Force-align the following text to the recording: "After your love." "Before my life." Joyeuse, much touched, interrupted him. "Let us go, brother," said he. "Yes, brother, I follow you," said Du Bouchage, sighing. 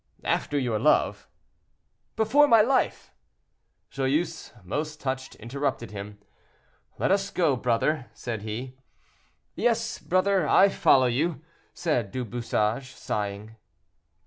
"After 0.25 0.57
your 0.57 0.79
love." 0.79 1.27
"Before 2.15 2.47
my 2.47 2.63
life." 2.63 3.11
Joyeuse, 3.91 4.51
much 4.63 4.97
touched, 4.97 5.35
interrupted 5.35 5.91
him. 5.91 6.17
"Let 6.97 7.11
us 7.11 7.29
go, 7.29 7.55
brother," 7.55 8.07
said 8.11 8.41
he. 8.41 8.79
"Yes, 9.53 9.99
brother, 9.99 10.47
I 10.49 10.69
follow 10.69 11.05
you," 11.05 11.43
said 11.75 12.09
Du 12.11 12.25
Bouchage, 12.25 12.95
sighing. 12.95 13.57